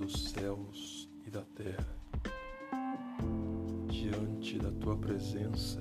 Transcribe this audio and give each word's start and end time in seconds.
dos 0.00 0.30
céus 0.30 1.10
e 1.26 1.30
da 1.30 1.42
terra. 1.54 1.94
Diante 3.86 4.58
da 4.58 4.70
tua 4.70 4.96
presença, 4.96 5.78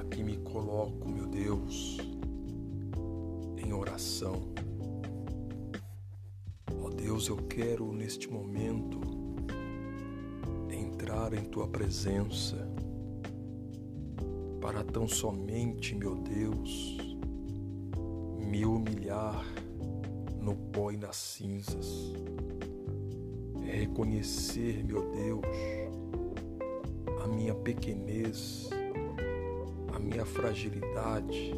aqui 0.00 0.22
me 0.22 0.38
coloco, 0.38 1.06
meu 1.06 1.26
Deus, 1.26 1.98
em 3.58 3.74
oração. 3.74 4.54
Ó 6.80 6.86
oh 6.86 6.90
Deus, 6.90 7.28
eu 7.28 7.36
quero 7.36 7.92
neste 7.92 8.26
momento 8.30 9.00
entrar 10.70 11.34
em 11.34 11.44
tua 11.44 11.68
presença 11.68 12.56
para 14.62 14.82
tão 14.82 15.06
somente, 15.06 15.94
meu 15.94 16.14
Deus, 16.14 16.96
me 18.38 18.64
humilhar 18.64 19.44
no 20.44 20.54
pó 20.54 20.90
e 20.90 20.96
nas 20.98 21.16
cinzas 21.16 22.12
é 23.66 23.76
reconhecer, 23.78 24.84
meu 24.84 25.10
Deus, 25.10 25.46
a 27.22 27.26
minha 27.26 27.54
pequenez, 27.54 28.68
a 29.94 29.98
minha 29.98 30.26
fragilidade 30.26 31.54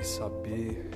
e 0.00 0.04
saber 0.04 0.90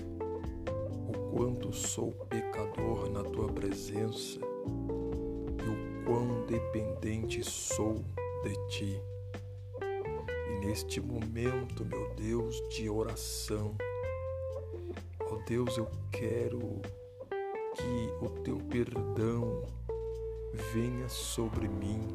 o 1.08 1.36
quanto 1.36 1.72
sou 1.72 2.12
pecador 2.30 3.10
na 3.10 3.24
tua 3.24 3.48
presença 3.48 4.38
e 4.38 5.68
o 5.68 6.04
quão 6.06 6.46
dependente 6.46 7.42
sou 7.42 7.96
de 8.44 8.68
ti. 8.68 9.02
E 9.82 10.66
neste 10.66 11.00
momento, 11.00 11.84
meu 11.84 12.14
Deus, 12.14 12.62
de 12.68 12.88
oração, 12.88 13.74
ó 15.34 15.38
Deus, 15.46 15.76
eu 15.76 15.88
quero 16.12 16.80
que 17.74 18.24
o 18.24 18.28
teu 18.42 18.58
perdão 18.58 19.64
venha 20.72 21.08
sobre 21.08 21.66
mim, 21.66 22.06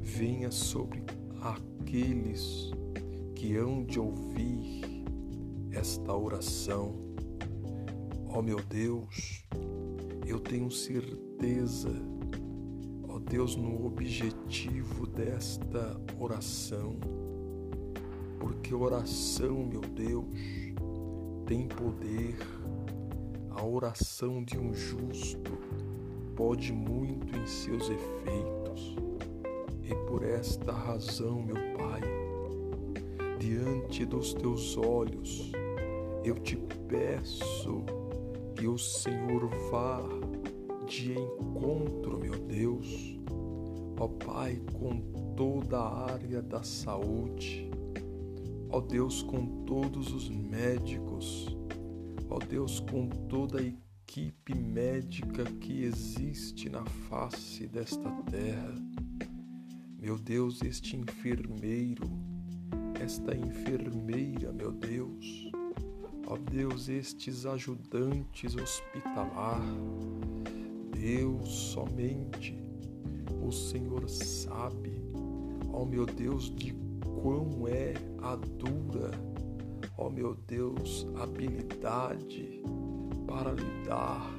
venha 0.00 0.50
sobre 0.50 1.02
aqueles 1.40 2.70
que 3.34 3.56
hão 3.56 3.84
de 3.84 4.00
ouvir 4.00 5.04
esta 5.70 6.14
oração. 6.14 6.96
Ó 8.26 8.38
oh, 8.38 8.42
meu 8.42 8.62
Deus, 8.62 9.44
eu 10.26 10.40
tenho 10.40 10.70
certeza, 10.70 11.90
ó 13.06 13.16
oh 13.16 13.18
Deus, 13.18 13.54
no 13.54 13.84
objetivo 13.86 15.06
desta 15.06 16.00
oração, 16.18 16.96
porque 18.40 18.74
oração, 18.74 19.66
meu 19.66 19.80
Deus, 19.80 20.67
tem 21.48 21.66
poder 21.66 22.36
a 23.50 23.64
oração 23.64 24.44
de 24.44 24.58
um 24.58 24.74
justo 24.74 25.50
pode 26.36 26.74
muito 26.74 27.34
em 27.34 27.46
seus 27.46 27.88
efeitos. 27.88 28.94
E 29.82 29.94
por 30.06 30.22
esta 30.22 30.70
razão, 30.70 31.40
meu 31.40 31.56
Pai, 31.78 32.02
diante 33.38 34.04
dos 34.04 34.34
teus 34.34 34.76
olhos, 34.76 35.50
eu 36.22 36.34
te 36.34 36.56
peço 36.86 37.82
que 38.54 38.68
o 38.68 38.76
Senhor 38.76 39.48
vá 39.70 40.02
de 40.86 41.18
encontro, 41.18 42.18
meu 42.18 42.34
Deus, 42.34 43.18
ó 43.98 44.06
Pai, 44.06 44.60
com 44.78 45.00
toda 45.34 45.78
a 45.78 46.12
área 46.12 46.42
da 46.42 46.62
saúde, 46.62 47.67
ó 48.70 48.80
Deus, 48.80 49.22
com 49.22 49.64
todos 49.64 50.12
os 50.12 50.28
médicos, 50.28 51.56
Ó 52.30 52.38
Deus, 52.38 52.78
com 52.80 53.08
toda 53.08 53.58
a 53.58 53.64
equipe 53.64 54.54
médica 54.54 55.44
que 55.44 55.84
existe 55.84 56.68
na 56.68 56.84
face 56.84 57.66
desta 57.66 58.10
terra, 58.30 58.74
meu 59.98 60.18
Deus, 60.18 60.60
este 60.60 60.94
enfermeiro, 60.94 62.06
esta 63.00 63.34
enfermeira, 63.34 64.52
meu 64.52 64.70
Deus, 64.70 65.50
ó 66.26 66.36
Deus, 66.36 66.90
estes 66.90 67.46
ajudantes 67.46 68.54
hospitalar, 68.54 69.62
Deus, 70.92 71.48
somente 71.48 72.58
o 73.42 73.50
Senhor 73.50 74.06
sabe, 74.06 75.00
ó 75.72 75.86
meu 75.86 76.04
Deus, 76.04 76.54
de 76.54 76.74
quão 77.20 77.66
é 77.68 77.94
a 78.22 78.36
dura 78.36 79.10
ó 79.98 80.06
oh, 80.06 80.10
meu 80.10 80.36
Deus, 80.46 81.08
habilidade 81.16 82.62
para 83.26 83.50
lidar, 83.50 84.32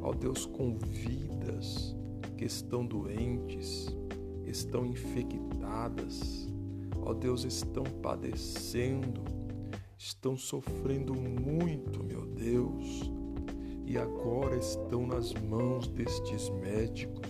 ó 0.00 0.08
oh, 0.08 0.14
Deus, 0.14 0.46
com 0.46 0.78
vidas 0.78 1.94
que 2.38 2.46
estão 2.46 2.86
doentes, 2.86 3.94
estão 4.46 4.86
infectadas, 4.86 6.48
ó 7.02 7.10
oh, 7.10 7.14
Deus, 7.14 7.44
estão 7.44 7.84
padecendo, 8.02 9.22
estão 9.98 10.38
sofrendo 10.38 11.14
muito, 11.14 12.02
meu 12.02 12.24
Deus, 12.24 13.12
e 13.84 13.98
agora 13.98 14.56
estão 14.56 15.06
nas 15.06 15.34
mãos 15.34 15.86
destes 15.88 16.48
médicos, 16.48 17.28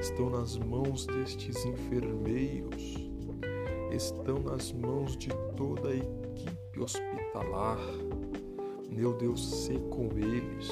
estão 0.00 0.30
nas 0.30 0.56
mãos 0.56 1.06
destes 1.06 1.64
enfermeiros, 1.64 3.11
estão 3.94 4.38
nas 4.38 4.72
mãos 4.72 5.16
de 5.16 5.28
toda 5.56 5.90
a 5.90 5.96
equipe 5.96 6.80
hospitalar. 6.80 7.78
Meu 8.88 9.12
Deus, 9.16 9.64
se 9.64 9.78
com 9.90 10.08
eles. 10.16 10.68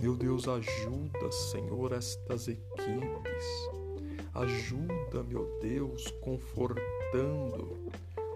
Meu 0.00 0.16
Deus, 0.16 0.46
ajuda, 0.48 1.30
Senhor, 1.30 1.92
estas 1.92 2.48
equipes. 2.48 3.70
Ajuda, 4.34 5.22
meu 5.26 5.58
Deus, 5.60 6.10
confortando 6.20 7.78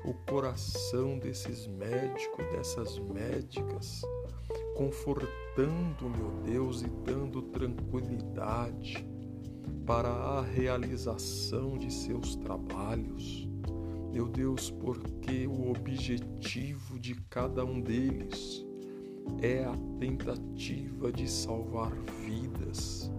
o 0.04 0.14
coração 0.30 1.18
desses 1.18 1.66
médicos, 1.66 2.46
dessas 2.52 2.98
médicas, 2.98 4.00
confortando, 4.74 6.08
meu 6.08 6.30
Deus, 6.42 6.82
e 6.82 6.88
dando 7.04 7.42
tranquilidade 7.42 9.06
para 9.84 10.08
a 10.08 10.40
realização 10.40 11.76
de 11.76 11.92
seus 11.92 12.34
trabalhos 12.36 13.49
meu 14.12 14.26
Deus, 14.26 14.70
porque 14.70 15.46
o 15.46 15.70
objetivo 15.70 16.98
de 16.98 17.14
cada 17.28 17.64
um 17.64 17.80
deles 17.80 18.66
é 19.40 19.64
a 19.64 19.76
tentativa 19.98 21.12
de 21.12 21.30
salvar 21.30 21.92
vidas. 22.26 23.10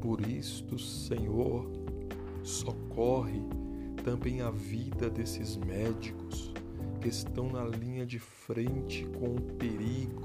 Por 0.00 0.20
isto, 0.20 0.78
Senhor, 0.78 1.68
socorre 2.44 3.42
também 4.04 4.40
a 4.40 4.50
vida 4.50 5.10
desses 5.10 5.56
médicos 5.56 6.52
que 7.00 7.08
estão 7.08 7.50
na 7.50 7.64
linha 7.64 8.06
de 8.06 8.18
frente 8.18 9.04
com 9.18 9.34
o 9.34 9.40
perigo, 9.40 10.22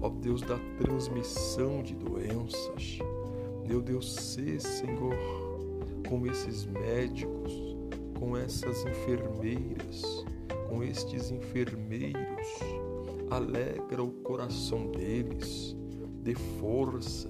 ó 0.00 0.10
Deus, 0.10 0.42
da 0.42 0.58
transmissão 0.78 1.82
de 1.82 1.94
doenças. 1.94 2.98
Meu 3.66 3.80
Deus, 3.80 4.14
sê, 4.14 4.60
Senhor, 4.60 5.14
com 6.06 6.26
esses 6.26 6.66
médicos 6.66 7.71
com 8.22 8.36
essas 8.36 8.86
enfermeiras, 8.86 10.24
com 10.68 10.80
estes 10.80 11.32
enfermeiros. 11.32 12.46
Alegra 13.28 14.00
o 14.00 14.12
coração 14.22 14.92
deles, 14.92 15.76
dê 16.22 16.36
força, 16.60 17.26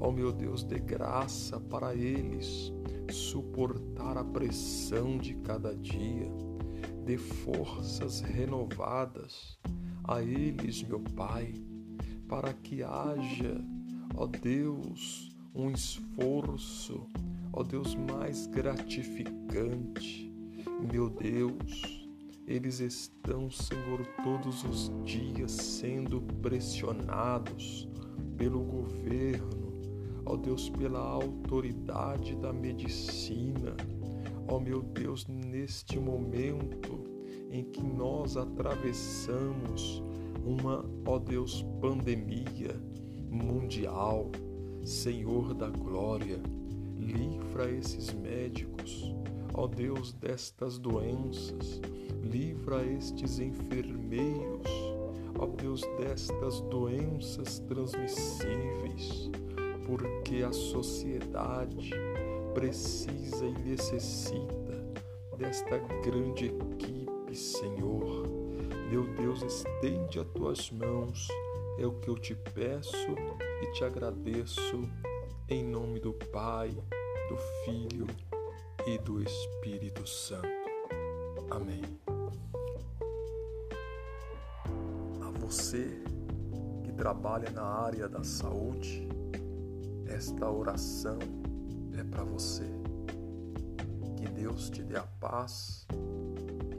ó 0.00 0.10
meu 0.10 0.32
Deus, 0.32 0.64
dê 0.64 0.80
graça 0.80 1.60
para 1.60 1.94
eles 1.94 2.72
suportar 3.08 4.18
a 4.18 4.24
pressão 4.24 5.16
de 5.16 5.34
cada 5.34 5.76
dia, 5.76 6.28
dê 7.04 7.16
forças 7.16 8.20
renovadas 8.20 9.56
a 10.02 10.20
eles, 10.20 10.82
meu 10.82 10.98
Pai, 11.14 11.54
para 12.26 12.52
que 12.52 12.82
haja, 12.82 13.64
ó 14.16 14.26
Deus, 14.26 15.30
um 15.54 15.70
esforço 15.70 17.06
ó 17.56 17.62
Deus, 17.62 17.94
mais 17.94 18.46
gratificante. 18.46 20.30
Meu 20.92 21.08
Deus, 21.08 22.06
eles 22.46 22.80
estão, 22.80 23.50
Senhor, 23.50 24.06
todos 24.22 24.62
os 24.62 24.92
dias 25.04 25.52
sendo 25.52 26.20
pressionados 26.42 27.88
pelo 28.36 28.60
governo, 28.60 29.72
ó 30.26 30.36
Deus, 30.36 30.68
pela 30.68 31.00
autoridade 31.00 32.36
da 32.36 32.52
medicina. 32.52 33.74
Ó 34.48 34.60
meu 34.60 34.82
Deus, 34.82 35.26
neste 35.26 35.98
momento 35.98 37.04
em 37.50 37.64
que 37.64 37.82
nós 37.82 38.36
atravessamos 38.36 40.02
uma, 40.44 40.84
ó 41.06 41.18
Deus, 41.18 41.64
pandemia 41.80 42.78
mundial, 43.30 44.30
Senhor 44.84 45.54
da 45.54 45.70
glória, 45.70 46.38
Livra 46.98 47.70
esses 47.70 48.12
médicos, 48.12 49.14
ó 49.54 49.66
Deus, 49.66 50.12
destas 50.12 50.78
doenças. 50.78 51.80
Livra 52.22 52.84
estes 52.84 53.38
enfermeiros, 53.38 54.68
ó 55.38 55.46
Deus, 55.46 55.82
destas 55.98 56.60
doenças 56.62 57.60
transmissíveis, 57.60 59.30
porque 59.86 60.42
a 60.42 60.52
sociedade 60.52 61.90
precisa 62.54 63.46
e 63.46 63.52
necessita 63.52 64.66
desta 65.36 65.78
grande 66.02 66.46
equipe, 66.46 67.36
Senhor. 67.36 68.26
Meu 68.90 69.04
Deus, 69.14 69.42
estende 69.42 70.18
as 70.18 70.26
tuas 70.28 70.70
mãos, 70.70 71.28
é 71.78 71.86
o 71.86 71.92
que 71.92 72.08
eu 72.08 72.16
te 72.16 72.34
peço 72.34 73.14
e 73.62 73.72
te 73.72 73.84
agradeço, 73.84 74.88
em 75.48 75.64
nome 75.64 76.00
do 76.00 76.12
Pai, 76.12 76.70
do 77.28 77.36
Filho 77.64 78.06
e 78.84 78.98
do 78.98 79.22
Espírito 79.22 80.04
Santo. 80.04 80.48
Amém. 81.50 81.82
A 85.22 85.30
você 85.38 86.02
que 86.82 86.92
trabalha 86.92 87.48
na 87.50 87.62
área 87.62 88.08
da 88.08 88.24
saúde, 88.24 89.08
esta 90.08 90.50
oração 90.50 91.18
é 91.96 92.02
para 92.02 92.24
você. 92.24 92.66
Que 94.16 94.28
Deus 94.28 94.68
te 94.68 94.82
dê 94.82 94.96
a 94.96 95.06
paz, 95.20 95.86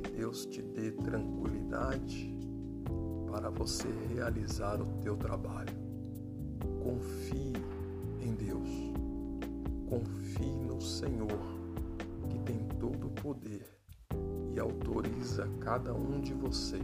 que 0.03 0.11
Deus 0.11 0.45
te 0.45 0.61
dê 0.61 0.91
tranquilidade 0.91 2.37
para 3.31 3.49
você 3.49 3.87
realizar 4.13 4.81
o 4.81 4.99
teu 5.01 5.15
trabalho. 5.15 5.73
Confie 6.83 7.53
em 8.27 8.33
Deus. 8.33 8.69
Confie 9.89 10.55
no 10.67 10.81
Senhor, 10.81 11.39
que 12.29 12.37
tem 12.39 12.57
todo 12.79 13.07
o 13.07 13.11
poder 13.11 13.65
e 14.53 14.59
autoriza 14.59 15.47
cada 15.61 15.93
um 15.93 16.19
de 16.19 16.33
vocês 16.33 16.83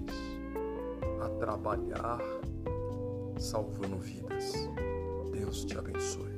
a 1.21 1.29
trabalhar 1.39 2.19
salvando 3.37 3.97
vidas. 3.97 4.53
Deus 5.31 5.65
te 5.65 5.77
abençoe. 5.77 6.33